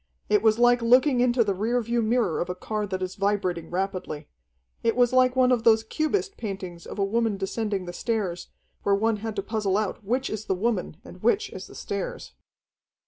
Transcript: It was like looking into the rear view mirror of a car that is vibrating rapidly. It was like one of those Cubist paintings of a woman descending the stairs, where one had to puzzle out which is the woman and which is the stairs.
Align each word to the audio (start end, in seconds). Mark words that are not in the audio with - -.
It 0.29 0.41
was 0.41 0.57
like 0.57 0.81
looking 0.81 1.19
into 1.19 1.43
the 1.43 1.53
rear 1.53 1.79
view 1.79 2.01
mirror 2.01 2.41
of 2.41 2.49
a 2.49 2.55
car 2.55 2.87
that 2.87 3.03
is 3.03 3.13
vibrating 3.13 3.69
rapidly. 3.69 4.27
It 4.81 4.95
was 4.95 5.13
like 5.13 5.35
one 5.35 5.51
of 5.51 5.63
those 5.63 5.83
Cubist 5.83 6.37
paintings 6.37 6.87
of 6.87 6.97
a 6.97 7.05
woman 7.05 7.37
descending 7.37 7.85
the 7.85 7.93
stairs, 7.93 8.47
where 8.81 8.95
one 8.95 9.17
had 9.17 9.35
to 9.35 9.43
puzzle 9.43 9.77
out 9.77 10.03
which 10.03 10.27
is 10.31 10.45
the 10.45 10.55
woman 10.55 10.97
and 11.05 11.21
which 11.21 11.51
is 11.51 11.67
the 11.67 11.75
stairs. 11.75 12.33